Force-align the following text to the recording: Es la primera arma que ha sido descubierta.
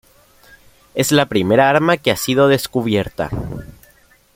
Es 0.95 1.11
la 1.11 1.27
primera 1.27 1.69
arma 1.69 1.95
que 1.97 2.09
ha 2.09 2.15
sido 2.17 2.47
descubierta. 2.47 3.29